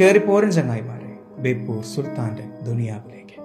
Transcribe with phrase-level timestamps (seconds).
[0.00, 3.36] കയറി പോരൻ ചങ്ങായിമാരെ ബേപ്പൂർ സുൽത്താന്റെ ദുനിയാവിലേക്ക്.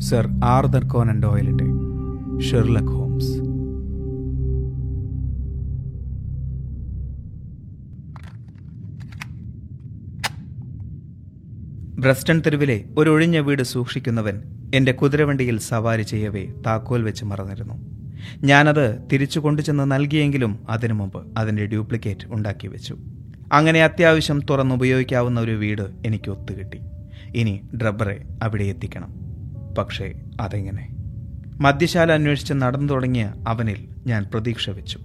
[0.00, 1.68] സർ ആർദർ കോനൻ ഡോയലിന്റെ
[2.40, 3.30] ഷെർലക് ഹോംസ്.
[12.00, 14.42] ബ്രസ്റ്റൺ തെരുവിലെ ഒരു ഒഴിഞ്ഞ വീട് സൂക്ഷിക്കുന്നവൻ
[14.74, 17.99] എന്റെ കുതിരവണ്ടിയിൽ സവാരി ചെയ്യവേ താക്കോൽ വെച്ച് മറന്നിരുന്നു.
[18.38, 22.98] ഞാനത് തിരിച്ചു കൊണ്ടുചെന്ന് നൽകിയെങ്കിലും അതിനു മുമ്പ് അതിന്റെ ഡ്യൂപ്ലിക്കേറ്റ് ഉണ്ടാക്കി വെച്ചു.
[23.52, 26.80] അങ്ങനെ അത്യാവശ്യം തുറന്നുപയോഗിക്കാവുന്ന ഒരു വീട് എനിക്ക് ഒത്തുകിട്ടി.
[27.34, 29.14] ഇനി ഡ്രബറെ അവിടെ എത്തിക്കണം.
[29.78, 30.88] പക്ഷേ അതെങ്ങനെ?
[31.60, 34.98] മദ്യശാല അന്വേഷിച്ച് നടന്നു തുടങ്ങിയ അവനിൽ ഞാൻ പ്രതീക്ഷ വെച്ചു.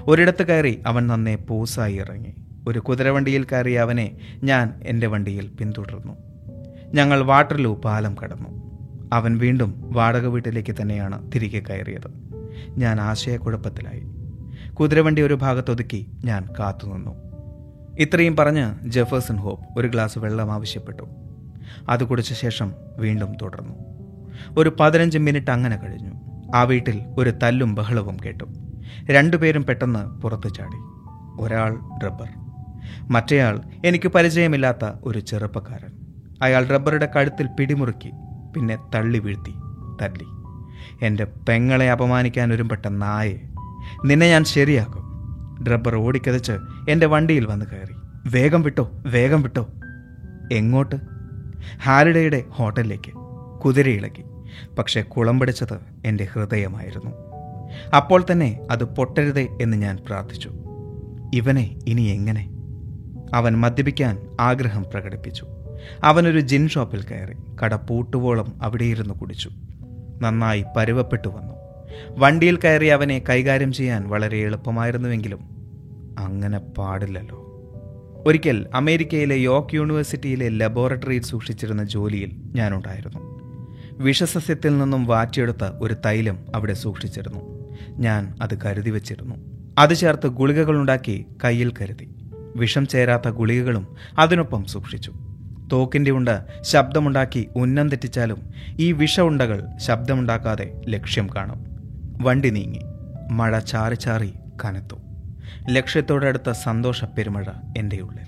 [0.00, 2.34] ഒരിടത്ത് കയറി അവൻ നന്നെ പൂസായി ഇറങ്ങി.
[2.68, 6.14] ഒരു കുതിരവണ്ടിയിൽ കയറിയ അവനെ ഞാൻ എന്റെ വണ്ടിയിൽ പിന്തുടർന്നു.
[6.94, 8.64] ഞങ്ങൾ വാട്ടർലൂ പാലം കടന്നു.
[9.12, 12.23] അവൻ വീണ്ടും വാടക വീട്ടിലേക്ക് തന്നെയാണ് തിരികെ കയറിയത്.
[12.68, 14.02] ഞാൻ ആശയക്കുഴപ്പത്തിലായി.
[14.74, 17.24] കുതിരവണ്ടി ഒരു ഭാഗത്തൊതുക്കി ഞാൻ കാത്തുനിന്നു
[17.98, 21.02] ഇത്രയും പറഞ്ഞ് ജെഫേഴ്സൺ ഹോപ്പ് ഒരു ഗ്ലാസ് വെള്ളം ആവശ്യപ്പെട്ടു.
[21.88, 23.74] അത് കുടിച്ച ശേഷം വീണ്ടും തുടർന്നു.
[24.58, 26.12] ഒരു പതിനഞ്ച് മിനിറ്റ് അങ്ങനെ കഴിഞ്ഞു.
[26.54, 28.44] ആ വീട്ടിൽ ഒരു തല്ലും ബഹളവും കേട്ടു.
[29.10, 30.76] രണ്ടുപേരും പെട്ടെന്ന് പുറത്തു ചാടി.
[31.40, 32.28] ഒരാൾ റബ്ബർ.
[33.10, 35.92] മറ്റേയാൾ എനിക്ക് പരിചയമില്ലാത്ത ഒരു ചെറുപ്പക്കാരൻ.
[36.42, 38.10] അയാൾ റബ്ബറുടെ കഴുത്തിൽ പിടിമുറുക്കി
[38.56, 39.54] പിന്നെ തള്ളി വീഴ്ത്തി
[40.02, 40.43] തല്ലി.
[41.02, 43.36] എന്റെ പെങ്ങളെ അപമാനിക്കാൻ ഒരുമ്പെട്ട നായെ.
[44.04, 45.04] നിന്നെ ഞാൻ ശരിയാക്കും.
[45.68, 46.52] ഡ്രബ്ബർ ഓടിക്കതച്ച്
[46.88, 47.94] എന്റെ വണ്ടിയിൽ വന്ന് കയറി.
[48.26, 49.66] വേഗം വിട്ടോ വേഗം വിട്ടോ.
[50.52, 50.96] എങ്ങോട്ട്?
[51.82, 53.12] ഹാരിഡയുടെ ഹോട്ടലിലേക്ക്.
[53.60, 54.24] കുതിരയിളക്കി
[54.78, 55.40] പക്ഷെ കുളം
[56.06, 57.10] എന്റെ ഹൃദയമായിരുന്നു.
[57.96, 60.50] അപ്പോൾ തന്നെ അത് പൊട്ടരുതേ എന്ന് ഞാൻ പ്രാർത്ഥിച്ചു.
[61.34, 62.50] ഇവനെ ഇനി എങ്ങനെ?
[63.34, 65.46] അവൻ മദ്യപിക്കാൻ ആഗ്രഹം പ്രകടിപ്പിച്ചു.
[66.04, 67.34] അവനൊരു ജിൻ ഷോപ്പിൽ കയറി.
[67.64, 69.50] കട പൂട്ടുവോളം അവിടെയിരുന്നു കുടിച്ചു.
[70.20, 71.54] നന്നായി പരുവപ്പെട്ടു വന്നു.
[72.18, 75.40] വണ്ടിയിൽ കയറി അവനെ കൈകാര്യം ചെയ്യാൻ വളരെ എളുപ്പമായിരുന്നുവെങ്കിലും
[76.18, 77.44] അങ്ങനെ പാടില്ലല്ലോ.
[78.26, 83.34] ഒരിക്കൽ അമേരിക്കയിലെ യോർക്ക് യൂണിവേഴ്സിറ്റിയിലെ ലബോറട്ടറിയിൽ സൂക്ഷിച്ചിരുന്ന ജോലിയിൽ ഞാനുണ്ടായിരുന്നു.
[83.92, 87.70] വിഷസസ്യത്തിൽ നിന്നും വാറ്റിയെടുത്ത ഒരു തൈലം അവിടെ സൂക്ഷിച്ചിരുന്നു.
[87.90, 89.34] ഞാൻ അത് കരുതി വച്ചിരുന്നു.
[89.78, 92.08] അത് ചേർത്ത് ഗുളികകളുണ്ടാക്കി കയ്യിൽ കരുതി.
[92.56, 95.14] വിഷം ചേരാത്ത ഗുളികകളും അതിനൊപ്പം സൂക്ഷിച്ചു.
[95.72, 96.28] തോക്കിന്റെ ഉണ്ട
[96.60, 98.42] ശബ്ദമുണ്ടാക്കി ഉന്നം തെറ്റിച്ചാലും
[98.80, 101.64] ഈ വിഷ ഉണ്ടകൾ ശബ്ദമുണ്ടാക്കാതെ ലക്ഷ്യം കാണും.
[102.22, 102.80] വണ്ടി നീങ്ങി
[103.30, 104.96] മഴ ചാറി ചാറി കനത്തു.
[105.70, 107.44] ലക്ഷ്യത്തോടടുത്ത സന്തോഷ പെരുമഴ
[107.78, 108.26] എന്റെ ഉള്ളിൽ.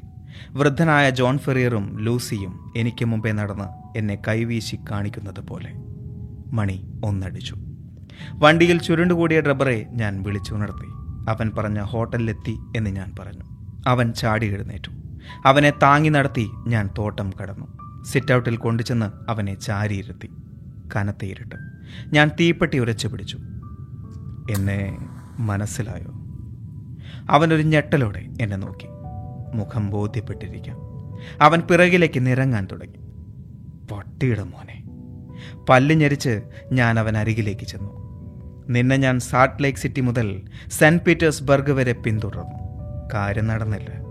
[0.51, 5.73] വൃദ്ധനായ ജോൺ ഫെറിയറും ലൂസിയും എനിക്ക് മുമ്പേ നടന്ന് എന്നെ കൈവീശി കാണിക്കുന്നത് പോലെ.
[6.53, 7.57] മണി ഒന്നടിച്ചു.
[8.33, 10.87] വണ്ടിയിൽ ചുരുണ്ടുകൂടിയ ഡ്രബറെ ഞാൻ വിളിച്ചുണർത്തി.
[11.31, 13.45] അവൻ പറഞ്ഞ ഹോട്ടലിലെത്തി എന്ന് ഞാൻ പറഞ്ഞു.
[13.87, 15.06] അവൻ ചാടി എഴുന്നേറ്റു.
[15.47, 17.67] അവനെ താങ്ങി നടത്തി ഞാൻ തോട്ടം കടന്നു.
[18.05, 20.31] സിറ്റൗട്ടിൽ കൊണ്ടുചെന്ന് അവനെ ചാരിയിരുത്തി.
[20.97, 21.55] കനത്ത ഇരുട്ട്.
[22.13, 23.37] ഞാൻ തീപ്പെട്ടി ഉരച്ചു പിടിച്ചു.
[24.51, 24.97] എന്നെ
[25.39, 26.13] മനസ്സിലായോ?
[27.31, 28.87] അവനൊരു ഞെട്ടലോടെ എന്നെ നോക്കി.
[29.57, 30.77] മുഖം ബോധ്യപ്പെട്ടിരിക്കാം.
[31.41, 32.97] അവൻ പിറകിലേക്ക് നിരങ്ങാൻ തുടങ്ങി.
[33.93, 34.85] പട്ടിയുടെ മോനെ.
[35.69, 38.07] പല്ല് ഞെരിച്ച് ഞാൻ അവൻ അരികിലേക്ക് ചെന്നു.
[38.69, 42.87] നിന്നെ ഞാൻ സാൾട്ട് ലേക്ക് സിറ്റി മുതൽ സെന്റ് പീറ്റേഴ്സ്ബർഗ് വരെ പിന്തുടർന്നു.
[43.15, 44.06] കാര്യം നടന്നില്ല.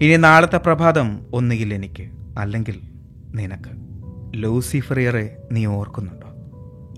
[0.00, 2.80] ഇനി നാളത്തെ പ്രഭാതം ഒന്നുകിൽ എനിക്ക് അല്ലെങ്കിൽ
[3.34, 3.86] നിനക്ക്.
[4.34, 6.26] ലൂസിഫറിയറെ നീ ഓർക്കുന്നുണ്ടോ?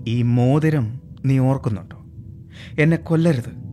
[0.07, 2.05] ഈ മോതിരം നീ ഓർക്കുന്നുണ്ടോ?
[2.79, 3.69] എന്നെ കൊല്ലരുത്.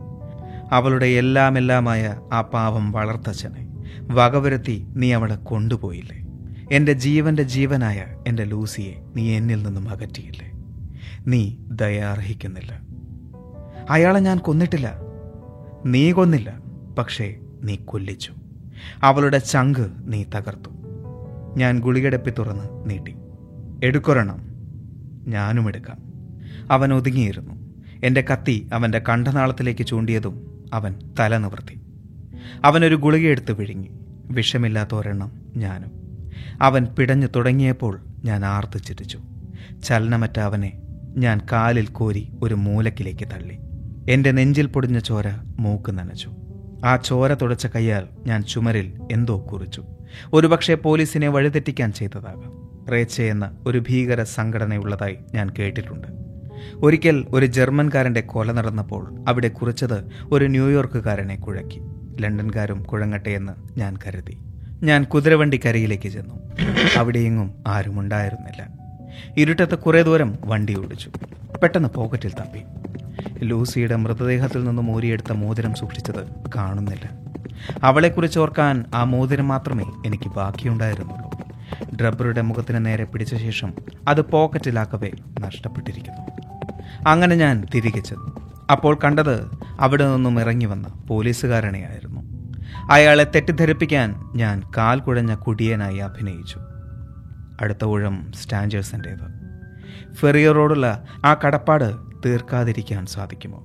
[0.71, 3.67] അവളുടെ എല്ലാമെല്ലാമായ ആ പാവം വളർത്തച്ഛനെ
[4.01, 6.27] വകവരുത്തി നീ അവളെ കൊണ്ടുപോയില്ലേ?
[6.71, 10.51] എന്റെ ജീവന്റെ ജീവനായ എന്റെ ലൂസിയെ നീ എന്നിൽ നിന്നും അകറ്റിയില്ലേ?
[11.27, 12.81] നീ ദയ അർഹിക്കുന്നില്ല.
[13.89, 14.95] അയാളെ ഞാൻ കൊന്നിട്ടില്ല.
[15.85, 16.59] നീ കൊന്നില്ല
[16.97, 18.33] പക്ഷേ നീ കൊല്ലിച്ചു.
[19.03, 20.69] അവളുടെ ചങ്ക് നീ തകർത്തു.
[21.57, 23.15] ഞാൻ ഗുളികടപ്പി തുറന്ന് നീട്ടി.
[23.83, 24.39] എടുക്കൊരെണ്ണം
[25.27, 25.97] ഞാനും എടുക്കാം.
[26.71, 27.73] അവൻ ഒതുങ്ങിയിരുന്നു.
[28.03, 31.81] എന്റെ കത്തി അവന്റെ കണ്ഠനാളത്തിലേക്ക് ചൂണ്ടിയതും അവൻ തല നിവർത്തി.
[32.65, 33.89] അവനൊരു ഗുളികയെടുത്ത് വിഴുങ്ങി.
[34.25, 35.91] വിഷമില്ലാത്ത ഒരെണ്ണം ഞാനും.
[36.61, 39.19] അവൻ പിടഞ്ഞു തുടങ്ങിയപ്പോൾ ഞാൻ ആർത്തു ചിരിച്ചു.
[39.83, 40.81] ചലനമറ്റ അവനെ
[41.17, 43.57] ഞാൻ കാലിൽ കോരി ഒരു മൂലക്കിലേക്ക് തള്ളി.
[44.11, 45.27] എന്റെ നെഞ്ചിൽ പൊടിഞ്ഞ ചോര
[45.59, 46.31] മൂക്ക് നനച്ചു.
[46.85, 49.83] ആ ചോര തുടച്ച കയ്യാൽ ഞാൻ ചുമരിൽ എന്തോ കുറിച്ചു.
[50.33, 52.67] ഒരുപക്ഷെ പോലീസിനെ വഴിതെറ്റിക്കാൻ ചെയ്തതാകാം.
[52.91, 56.07] റേച്ച എന്ന ഒരു ഭീകര സംഘടനയുള്ളതായി ഞാൻ കേട്ടിട്ടുണ്ട്.
[56.75, 61.81] ഒരിക്കൽ ഒരു ജർമ്മൻകാരന്റെ കൊല നടന്നപ്പോൾ അവിടെ കുറിച്ചത് ഒരു ന്യൂയോർക്കുകാരനെ കുഴക്കി.
[62.19, 64.37] ലണ്ടൻകാരും കുഴങ്ങട്ടെ എന്ന് ഞാൻ കരുതി.
[64.37, 66.35] ഞാൻ കുതിരവണ്ടി കുതിരവണ്ടിക്കരയിലേക്ക് ചെന്നു.
[66.97, 68.67] അവിടെയെങ്ങും ആരുമുണ്ടായിരുന്നില്ല.
[69.37, 71.11] ഇരുട്ടത്ത് കുറേ ദൂരം വണ്ടി ഓടിച്ചു.
[71.63, 72.59] പെട്ടെന്ന് പോക്കറ്റിൽ തപ്പി.
[73.43, 77.09] ലൂസിയുടെ മൃതദേഹത്തിൽ നിന്നും മോരിയെടുത്ത മോതിരം സൂക്ഷിച്ചത് കാണുന്നില്ല.
[77.83, 81.27] അവളെക്കുറിച്ച് ഓർക്കാൻ ആ മോതിരം മാത്രമേ എനിക്ക് ബാക്കിയുണ്ടായിരുന്നുള്ളൂ.
[81.95, 83.73] ഡ്രബറുടെ മുഖത്തിന് നേരെ പിടിച്ച ശേഷം
[84.07, 86.21] അത് പോക്കറ്റിലാക്കവേ നഷ്ടപ്പെട്ടിരിക്കുന്നു.
[87.07, 88.47] അങ്ങനെ ഞാൻ തിരികെ ചെന്നു.
[88.71, 92.21] അപ്പോൾ കണ്ടത് അവിടെ നിന്നും ഇറങ്ങി വന്ന പോലീസുകാരനെയായിരുന്നു.
[92.91, 96.59] അയാളെ തെറ്റിദ്ധരിപ്പിക്കാൻ ഞാൻ കാൽ കുഴഞ്ഞ കുടിയനായി അഭിനയിച്ചു.
[97.61, 99.37] അടുത്ത ഊഴം സ്റ്റാൻജേഴ്സിന്റേത്
[100.15, 103.63] ഫെറിയറോടുള്ള ആ കടപ്പാട് തീർക്കാതിരിക്കാൻ സാധിക്കുമോ?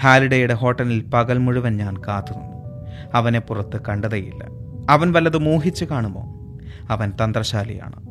[0.00, 2.60] ഹാലിഡേയുടെ ഹോട്ടലിൽ പകൽ മുഴുവൻ ഞാൻ കാത്തുനിന്നു
[3.14, 4.44] അവനെ പുറത്ത് കണ്ടതേയില്ല.
[4.90, 6.36] അവൻ വല്ലത് മോഹിച്ച് കാണുമോ?
[6.90, 8.06] അവൻ തന്ത്രശാലിയാണ്.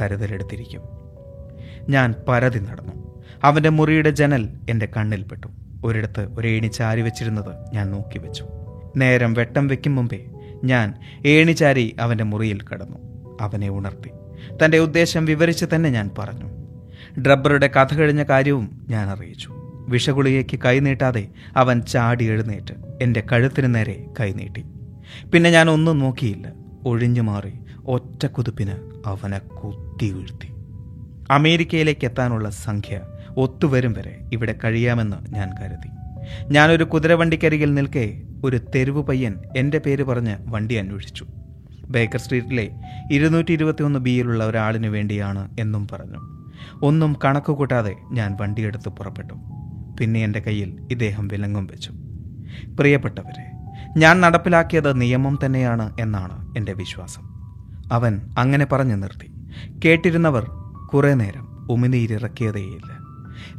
[0.00, 0.80] കരുതലെടുത്തിരിക്കും.
[1.88, 3.22] ഞാൻ പരതി നടന്നു.
[3.44, 5.46] അവന്റെ മുറിയുടെ ജനൽ എന്റെ കണ്ണിൽപ്പെട്ടു
[5.84, 8.44] ഒരിടത്ത് ഒരു ഏണി ചാരി വെച്ചിരുന്നത് ഞാൻ നോക്കി വെച്ചു.
[8.96, 10.24] നേരം വെട്ടം വെക്കും മുമ്പേ
[10.64, 10.94] ഞാൻ
[11.26, 12.98] ഏണിചാരി അവന്റെ മുറിയിൽ കടന്നു.
[13.40, 14.10] അവനെ ഉണർത്തി.
[14.64, 16.63] തന്റെ ഉദ്ദേശം വിവരിച്ച് തന്നെ ഞാൻ പറഞ്ഞു.
[17.18, 19.50] ഡ്രബറുടെ കഥ കഴിഞ്ഞ കാര്യവും ഞാൻ അറിയിച്ചു.
[19.88, 24.64] വിഷഗുളികയ്ക്ക് കൈനീട്ടാതെ അവൻ ചാടി എഴുന്നേറ്റ് എന്റെ കഴുത്തിന് നേരെ കൈനീട്ടി
[25.32, 26.52] പിന്നെ ഞാൻ ഒന്നും നോക്കിയില്ല.
[26.86, 27.52] ഒഴിഞ്ഞു മാറി
[27.86, 30.48] ഒറ്റ കുതിപ്പിന് അവനെ കുത്തി വീഴ്ത്തി.
[31.30, 33.00] അമേരിക്കയിലേക്ക് എത്താനുള്ള സംഖ്യ
[33.36, 35.88] ഒത്തുവരും വരെ ഇവിടെ കഴിയാമെന്ന് ഞാൻ കരുതി.
[36.52, 41.26] ഞാനൊരു കുതിരവണ്ടിക്കരികിൽ നിൽക്കെ ഒരു തെരുവ് പയ്യൻ എന്റെ പേര് പറഞ്ഞ് വണ്ടി അന്വേഷിച്ചു.
[41.88, 42.70] ബേക്കർ സ്ട്രീറ്റിലെ
[43.10, 46.43] ഇരുന്നൂറ്റി ഇരുപത്തിയൊന്ന് ബിയിലുള്ള ഒരാളിനു വേണ്ടിയാണ് എന്നും പറഞ്ഞു.
[46.82, 49.34] ഒന്നും കണക്കുകൂട്ടാതെ ഞാൻ വണ്ടിയെടുത്ത് പുറപ്പെട്ടു.
[50.00, 51.92] പിന്നെ എന്റെ കയ്യിൽ ഇദ്ദേഹം വിലങ്ങും വെച്ചു.
[52.78, 53.54] പ്രിയപ്പെട്ടവരെ
[53.98, 57.22] ഞാൻ നടപ്പിലാക്കിയത് നിയമം തന്നെയാണ് എന്നാണ് എന്റെ വിശ്വാസം.
[57.92, 59.30] അവൻ അങ്ങനെ പറഞ്ഞു നിർത്തി.
[59.84, 60.50] കേട്ടിരുന്നവർ
[60.92, 63.04] കുറേ നേരം ഉമിനീരിറക്കിയതേയില്ല.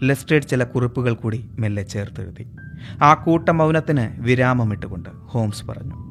[0.04, 2.48] ലെസ്റ്റേഡ് ചില കുറിപ്പുകൾ കൂടി മെല്ലെ ചേർത്തെഴുതി.
[3.04, 6.06] ആ കൂട്ട മൗനത്തിന് വിരാമമിട്ടുകൊണ്ട് ഹോംസ് പറഞ്ഞു.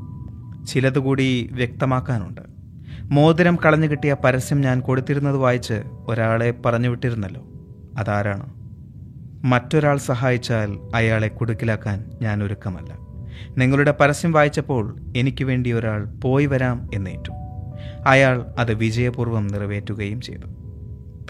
[0.64, 2.53] ചിലതുകൂടി വ്യക്തമാക്കാനുണ്ട്.
[3.10, 7.42] മോതിരം കളഞ്ഞു കിട്ടിയ പരസ്യം ഞാൻ കൊടുത്തിരുന്നത് വായിച്ച് ഒരാളെ പറഞ്ഞു വിട്ടിരുന്നല്ലോ
[7.98, 8.54] അതാരാണ്?
[9.44, 12.98] മറ്റൊരാൾ സഹായിച്ചാൽ അയാളെ കുടുക്കിലാക്കാൻ ഞാൻ ഒരുക്കമല്ല.
[13.58, 17.32] നിങ്ങളുടെ പരസ്യം വായിച്ചപ്പോൾ എനിക്ക് വേണ്ടി ഒരാൾ പോയി വരാം എന്നേറ്റു.
[18.06, 20.46] അയാൾ അത് വിജയപൂർവം നിറവേറ്റുകയും ചെയ്തു.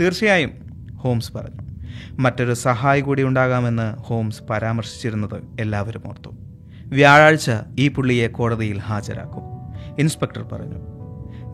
[0.01, 0.51] തീർച്ചയായും
[0.97, 1.61] ഹോംസ് പറഞ്ഞു.
[2.19, 6.31] മറ്റൊരു സഹായി കൂടി ഉണ്ടാകാമെന്ന് ഹോംസ് പരാമർശിച്ചിരുന്നത് എല്ലാവരും ഓർത്തു.
[6.87, 9.43] വ്യാഴാഴ്ച ഈ പുള്ളിയെ കോടതിയിൽ ഹാജരാക്കും.
[9.99, 10.94] ഇൻസ്പെക്ടർ പറഞ്ഞു.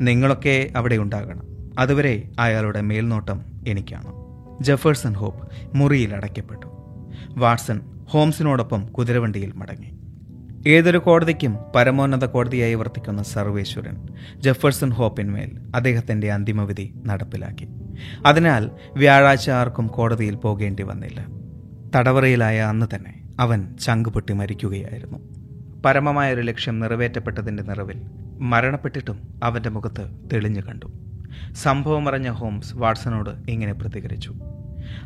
[0.00, 1.43] നിങ്ങളൊക്കെ അവിടെ ഉണ്ടാകണം.
[1.79, 4.31] അതുവരെ അയാളുടെ മേൽനോട്ടം എനിക്കാണ്
[4.64, 6.67] ജഫേഴ്സൺ ഹോപ്പ് മുറിയിൽ അടയ്ക്കപ്പെട്ടു.
[7.37, 10.00] വാട്സൺ ഹോംസിനോടൊപ്പം കുതിരവണ്ടിയിൽ മടങ്ങി.
[10.69, 14.06] ഏതൊരു കോടതിക്കും പരമോന്നത കോടതിയായി വർത്തിക്കുന്ന സർവേശ്വരൻ
[14.37, 17.69] ജെഫേഴ്സൺ ഹോപ്പിന്മേൽ അദ്ദേഹത്തിന്റെ അന്തിമവിധി നടപ്പിലാക്കി.
[18.26, 21.26] അതിനാൽ വ്യാഴാഴ്ച ആർക്കും കോടതിയിൽ പോകേണ്ടി വന്നില്ല.
[21.97, 25.19] തടവറയിലായ അന്ന് തന്നെ അവൻ ചങ്കുപൊട്ടി മരിക്കുകയായിരുന്നു.
[25.85, 28.02] പരമമായൊരു ലക്ഷ്യം നിറവേറ്റപ്പെട്ടതിന്റെ നിറവിൽ
[28.41, 30.87] മരണപ്പെട്ടിട്ടും അവന്റെ മുഖത്ത് തെളിഞ്ഞു കണ്ടു.
[31.53, 34.35] സംഭവം അറിഞ്ഞ ഹോംസ് വാട്സണോട് ഇങ്ങനെ പ്രതികരിച്ചു.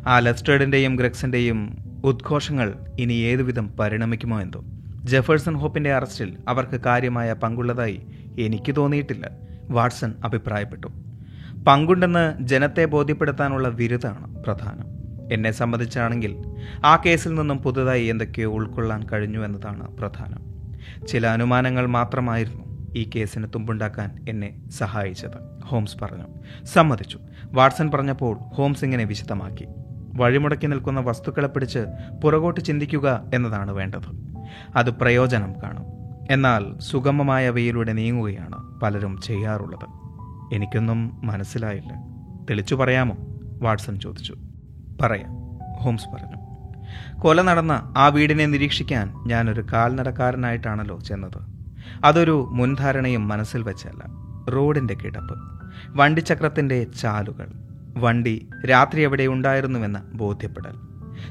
[0.07, 4.63] ആ ലെസ്റ്റേഡിന്റെയും ഗ്രെക്സിന്റെയും ഉദ്ഘോഷങ്ങൾ ഇനി ഏതുവിധം പരിണമിക്കുമോ എന്തോ.
[5.03, 8.01] ജെഫേഴ്സൺ ഹോപ്പിന്റെ അറസ്റ്റിൽ അവർക്ക് കാര്യമായ പങ്കുള്ളതായി
[8.39, 9.29] എനിക്ക് തോന്നിയിട്ടില്ല.
[9.69, 10.87] വാട്സൺ അഭിപ്രായപ്പെട്ടു.
[11.67, 14.95] പങ്കുണ്ടെന്ന് ജനത്തെ ബോധ്യപ്പെടുത്താനുള്ള വിരുദാണ് പ്രധാനം.
[15.33, 16.37] എന്നെ സംബന്ധിച്ചാണെങ്കിൽ
[16.85, 20.55] ആ കേസിൽ നിന്നും പുതുതായി എന്തൊക്കെയോ ഉൾക്കൊള്ളാൻ കഴിഞ്ഞു എന്നതാണ് പ്രധാനം.
[21.07, 22.64] ചില അനുമാനങ്ങൾ മാത്രമായിരുന്നു
[22.95, 25.61] ഈ കേസിന് തുമ്പുണ്ടാക്കാൻ എന്നെ സഹായിച്ചത്.
[25.65, 26.27] ഹോംസ് പറഞ്ഞു.
[26.65, 27.19] സമ്മതിച്ചു.
[27.45, 29.67] വാട്സൺ പറഞ്ഞപ്പോൾ ഹോംസ് ഇങ്ങനെ വിശദമാക്കി.
[30.15, 31.79] വഴിമുടക്കി നിൽക്കുന്ന വസ്തുക്കളെ പിടിച്ച്
[32.23, 34.35] പുറകോട്ട് ചിന്തിക്കുക എന്നതാണ് വേണ്ടത്.
[34.75, 35.85] അത് പ്രയോജനം കാണും.
[36.31, 39.85] എന്നാൽ സുഗമമായ നീങ്ങുകയാണ് പലരും ചെയ്യാറുള്ളത്.
[40.55, 41.93] എനിക്കൊന്നും മനസ്സിലായില്ല.
[42.49, 43.15] തെളിച്ചു പറയാമോ?
[43.61, 44.35] വാട്സൺ ചോദിച്ചു.
[45.01, 45.29] പറയാം.
[45.77, 46.45] ഹോംസ് പറഞ്ഞു.
[47.19, 51.54] കൊല നടന്ന ആ വീടിനെ നിരീക്ഷിക്കാൻ ഞാനൊരു കാൽനടക്കാരനായിട്ടാണല്ലോ ചെന്നത്.
[52.03, 54.25] അതൊരു മുൻധാരണയും മനസ്സിൽ വെച്ചല്ല.
[54.51, 55.35] റോഡിന്റെ കിടപ്പ്
[55.89, 57.47] വണ്ടിച്ചക്രത്തിന്റെ ചാലുകൾ
[57.97, 60.75] വണ്ടി രാത്രി എവിടെ ഉണ്ടായിരുന്നുവെന്ന ബോധ്യപ്പെടൽ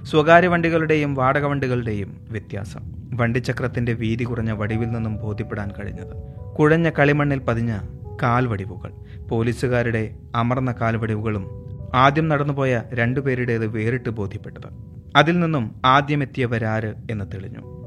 [0.02, 2.80] സ്വകാര്യ വണ്ടികളുടെയും വാടക വണ്ടികളുടെയും വ്യത്യാസം
[3.12, 6.16] വണ്ടിച്ചക്രത്തിന്റെ വീതി കുറഞ്ഞ വടിവിൽ നിന്നും ബോധ്യപ്പെടാൻ കഴിഞ്ഞത്
[6.58, 7.78] കുഴഞ്ഞ കളിമണ്ണിൽ പതിഞ്ഞ
[8.22, 8.92] കാൽവടിവുകൾ
[9.28, 14.68] പോലീസുകാരുടെ അമർന്ന കാൽവടിവുകളും ആദ്യം നടന്നുപോയ രണ്ടുപേരുടേത് വേറിട്ട് ബോധ്യപ്പെട്ടത്.
[15.16, 17.83] അതിൽ നിന്നും ആദ്യമെത്തിയവരാര് എന്ന് തെളിഞ്ഞു.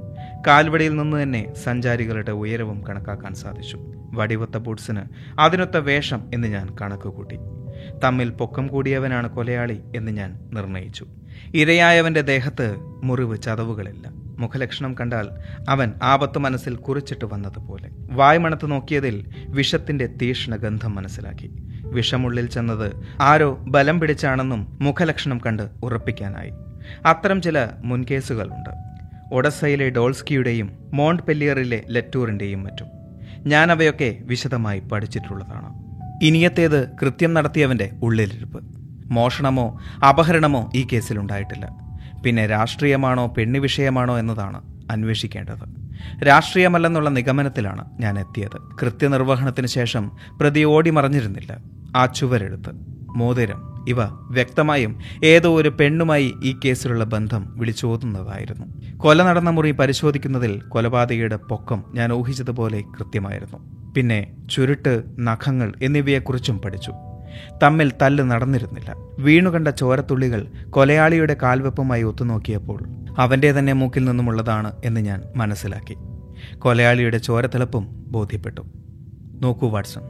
[0.48, 3.78] കാൽവടിയിൽ നിന്ന് തന്നെ സഞ്ചാരികളുടെ ഉയരവും കണക്കാക്കാൻ സാധിച്ചു.
[4.14, 5.02] വടിവത്ത ബൂട്ട്സിന്
[5.40, 7.38] അതിനൊത്ത വേഷം എന്ന് ഞാൻ കണക്ക് കൂട്ടി.
[8.04, 11.06] തമ്മിൽ പൊക്കം കൂടിയവനാണ് കൊലയാളി എന്ന് ഞാൻ നിർണയിച്ചു.
[11.54, 14.08] ഇരയായവന്റെ ദേഹത്ത് മുറിവ് ചതവുകളില്ല.
[14.40, 15.30] മുഖലക്ഷണം കണ്ടാൽ
[15.70, 17.90] അവൻ ആപത്ത് മനസ്സിൽ കുറിച്ചിട്ട് വന്നതുപോലെ.
[18.12, 21.52] വായ്മണത്ത് നോക്കിയതിൽ വിഷത്തിന്റെ തീഷ്ണ ഗന്ധം മനസ്സിലാക്കി.
[21.84, 22.92] വിഷമുള്ളിൽ ചെന്നത്
[23.22, 26.52] ആരോ ബലം പിടിച്ചാണെന്നും മുഖലക്ഷണം കണ്ട് ഉറപ്പിക്കാനായി.
[27.06, 28.87] അത്തരം ചില മുൻകേസുകളുണ്ട്.
[29.32, 32.88] ഒഡസയിലെ ഡോൾസ്കിയുടെയും മോണ്ട് പെല്ലിയറിലെ ലെറ്റൂറിന്റെയും മറ്റും.
[33.48, 35.88] ഞാൻ അവയൊക്കെ വിശദമായി പഠിച്ചിട്ടുള്ളതാണ്.
[36.24, 38.64] ഇനിയത്തേത് കൃത്യം നടത്തിയവന്റെ ഉള്ളിലിരിപ്പ്.
[39.12, 39.80] മോഷണമോ
[40.10, 41.68] അപഹരണമോ ഈ കേസിലുണ്ടായിട്ടില്ല
[42.24, 45.88] പിന്നെ രാഷ്ട്രീയമാണോ പെണ്ണു വിഷയമാണോ എന്നതാണ് അന്വേഷിക്കേണ്ടത്.
[46.24, 51.58] രാഷ്ട്രീയമല്ലെന്നുള്ള നിഗമനത്തിലാണ് ഞാൻ എത്തിയത് കൃത്യനിർവഹണത്തിന് ശേഷം പ്രതി ഓടി മറഞ്ഞിരുന്നില്ല
[51.96, 53.86] ആ ചുവരെടുത്ത് മോതിരം.
[53.88, 58.66] ഇവ വ്യക്തമായും ഏതോ ഒരു പെണ്ണുമായി ഈ കേസിലുള്ള ബന്ധം വിളിച്ചോതുന്നതായിരുന്നു.
[58.98, 63.58] കൊല നടന്ന മുറി പരിശോധിക്കുന്നതിൽ കൊലപാതകയുടെ പൊക്കം ഞാൻ ഊഹിച്ചതുപോലെ കൃത്യമായിരുന്നു.
[63.94, 66.94] പിന്നെ ചുരുട്ട് നഖങ്ങൾ എന്നിവയെക്കുറിച്ചും പഠിച്ചു.
[67.64, 68.96] തമ്മിൽ തല്ല് നടന്നിരുന്നില്ല.
[69.20, 72.80] വീണുകണ്ട ചോരത്തുള്ളികൾ കൊലയാളിയുടെ കാൽവെപ്പുമായി ഒത്തുനോക്കിയപ്പോൾ
[73.18, 75.96] അവന്റെ തന്നെ മൂക്കിൽ നിന്നുമുള്ളതാണ് എന്ന് ഞാൻ മനസ്സിലാക്കി.
[76.60, 78.62] കൊലയാളിയുടെ ചോരത്തിളപ്പും ബോധ്യപ്പെട്ടു.
[79.42, 80.02] നോക്കൂ വാട്സൺ.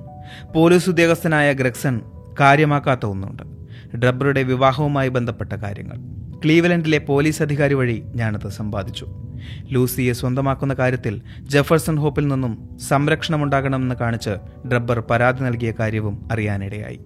[0.55, 2.01] പോലീസ് ഉദ്യോഗസ്ഥനായ ഗ്രക്സൺ
[2.39, 3.43] കാര്യമാക്കാത്ത ഒന്നുണ്ട്.
[3.97, 5.95] ഡ്രബറുടെ വിവാഹവുമായി ബന്ധപ്പെട്ട കാര്യങ്ങൾ.
[6.45, 9.07] ക്ലീവലൻഡിലെ പോലീസ് അധികാരി വഴി ഞാനത് സമ്പാദിച്ചു.
[9.71, 14.29] ലൂസിയെ സ്വന്തമാക്കുന്ന കാര്യത്തിൽ ജെഫേഴ്സൺ ഹോപ്പിൽ നിന്നും സംരക്ഷണമുണ്ടാകണമെന്ന് കാണിച്ച്
[14.69, 16.99] ഡ്രബ്ബർ പരാതി നൽകിയ കാര്യവും അറിയാനിടയായി.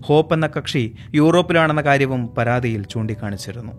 [0.00, 3.72] ഹോപ്പ് എന്ന കക്ഷി യൂറോപ്പിലാണെന്ന കാര്യവും പരാതിയിൽ ചൂണ്ടിക്കാണിച്ചിരുന്നു.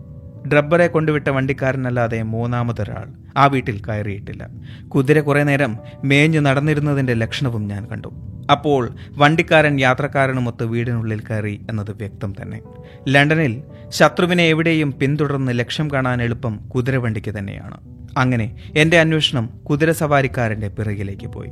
[0.48, 4.48] ഡ്രബ്ബറെ കൊണ്ടുവിട്ട വണ്ടിക്കാരനല്ലാതെ മൂന്നാമതൊരാൾ ആ വീട്ടിൽ കയറിയിട്ടില്ല.
[4.88, 8.12] കുതിര കുറേ നേരം മേഞ്ഞു നടന്നിരുന്നതിന്റെ ലക്ഷണവും ഞാൻ കണ്ടു.
[8.52, 12.62] അപ്പോൾ വണ്ടിക്കാരൻ യാത്രക്കാരനുമൊത്ത് വീടിനുള്ളിൽ കയറി എന്നത് വ്യക്തം തന്നെ.
[13.08, 17.78] ലണ്ടനിൽ ശത്രുവിനെ എവിടെയും പിന്തുടർന്ന് ലക്ഷ്യം കാണാൻ എളുപ്പം കുതിരവണ്ടിക്ക് തന്നെയാണ്.
[18.18, 21.50] അങ്ങനെ എന്റെ അന്വേഷണം കുതിര സവാരിക്കാരന്റെ പിറകിലേക്ക് പോയി.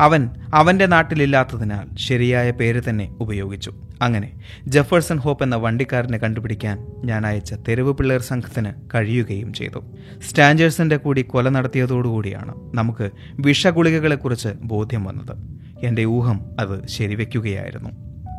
[0.00, 3.72] അവൻ അവന്റെ നാട്ടിലില്ലാത്തതിനാൽ ശരിയായ പേര് തന്നെ ഉപയോഗിച്ചു.
[4.02, 4.32] അങ്ങനെ
[4.66, 9.84] ജെഫേഴ്സൺ ഹോപ്പ് എന്ന വണ്ടിക്കാരനെ കണ്ടുപിടിക്കാൻ ഞാൻ അയച്ച തെരുവ് പിള്ളേർ സംഘത്തിന് കഴിയുകയും ചെയ്തു.
[10.28, 15.59] സ്റ്റാൻജേഴ്സിന്റെ കൂടി കൊല നടത്തിയതോടുകൂടിയാണ് നമുക്ക് വിഷഗുളികകളെക്കുറിച്ച് ബോധ്യം വന്നത്.
[15.82, 17.90] എന്റെ ഊഹം അത് ശരിവെക്കുകയായിരുന്നു.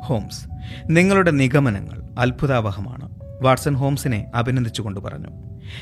[0.03, 0.47] ഹോംസ്
[0.89, 3.09] നിങ്ങളുടെ നിഗമനങ്ങൾ അത്ഭുതാവഹമാണ്.
[3.41, 5.27] വാട്സൺ ഹോംസിനെ അഭിനന്ദിച്ചുകൊണ്ട് പറഞ്ഞു.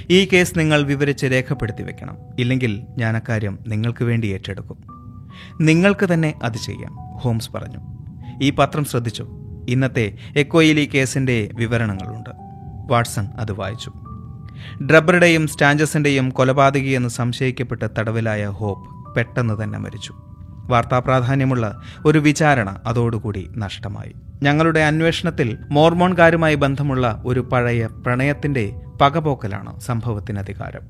[0.09, 2.17] ഈ കേസ് നിങ്ങൾ വിവരിച്ച് രേഖപ്പെടുത്തി വെക്കണം.
[2.39, 4.77] ഇല്ലെങ്കിൽ ഞാൻ അക്കാര്യം നിങ്ങൾക്ക് വേണ്ടി ഏറ്റെടുക്കും.
[5.61, 7.77] നിങ്ങൾക്ക് തന്നെ അത് ചെയ്യാം ഹോംസ് പറഞ്ഞു.
[8.41, 9.27] ഈ പത്രം ശ്രദ്ധിച്ചു.
[9.69, 12.29] ഇന്നത്തെ എക്കോയിലി ഈ കേസിന്റെ വിവരണങ്ങളുണ്ട്.
[12.91, 13.93] വാട്സൺ അത് വായിച്ചു.
[14.83, 20.28] ഡ്രബറുടെയും സ്റ്റാഞ്ചസിന്റെയും കൊലപാതകിയെന്ന് സംശയിക്കപ്പെട്ട് തടവിലായ ഹോപ്പ് പെട്ടെന്ന് തന്നെ മരിച്ചു.
[20.69, 24.13] വാർത്താപ്രാധാന്യമുള്ള ഒരു വിചാരണ അതോടുകൂടി നഷ്ടമായി.
[24.43, 30.81] ഞങ്ങളുടെ അന്വേഷണത്തിൽ മോർമോൺകാരുമായി ബന്ധമുള്ള ഒരു പഴയ പ്രണയത്തിന്റെ പകപോക്കലാണ് സംഭവത്തിന് അധികാരം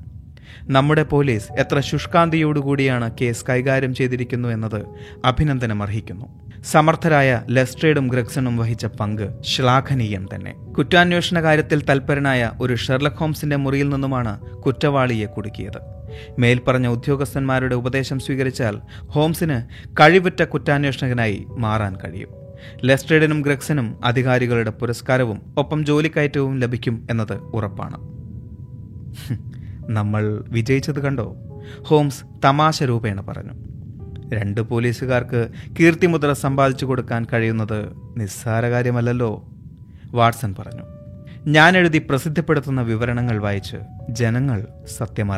[0.64, 4.80] നമ്മുടെ പോലീസ് എത്ര ശുഷ്കാന്തിയോടുകൂടിയാണ് കേസ് കൈകാര്യം ചെയ്തിരിക്കുന്നു എന്നത്
[5.24, 6.26] അഭിനന്ദനം അർഹിക്കുന്നു
[6.64, 10.52] സമർത്ഥരായ ലെസ്ട്രേഡും ഗ്രഗ്സണും വഹിച്ച പങ്ക് ശ്ലാഘനീയം തന്നെ.
[10.78, 15.80] കുറ്റാന്വേഷണ കാര്യത്തിൽ തൽപരനായ ഒരു ഷെർലക് ഹോംസിന്റെ മുറിയിൽ നിന്നുമാണ് കുറ്റവാളിയെ കുടുക്കിയത്.
[16.38, 19.62] മേൽപ്പറഞ്ഞ ഉദ്യോഗസ്ഥന്മാരുടെ ഉപദേശം സ്വീകരിച്ചാൽ ഹോംസിന്
[20.00, 22.28] കഴിവുറ്റ കുറ്റാന്വേഷകനായി മാറാൻ കഴിയും.
[22.84, 28.20] ലെസ്ട്രേഡിനും ഗ്രഗ്സിനും അധികാരികളുടെ പുരസ്കാരവും ഒപ്പം ജോലിക്കയറ്റവും ലഭിക്കും എന്നത് ഉറപ്പാണ്.
[29.90, 31.36] നമ്മൾ വിജയിച്ചത് കണ്ടോ?
[31.82, 33.52] ഹോംസ് തമാശ രൂപേണ പറഞ്ഞു.
[34.34, 35.48] രണ്ട് പോലീസുകാർക്ക്
[35.80, 39.48] കീർത്തിമുദ്ര സമ്പാദിച്ചു കൊടുക്കാൻ കഴിയുന്നത് നിസ്സാര കാര്യമല്ലല്ലോ.
[40.10, 40.82] വാട്സൺ പറഞ്ഞു.
[41.46, 43.76] ഞാൻ എഴുതി പ്രസിദ്ധപ്പെടുത്തുന്ന വിവരണങ്ങൾ വായിച്ച്
[44.10, 44.66] ജനങ്ങൾ
[44.98, 45.32] സത്യം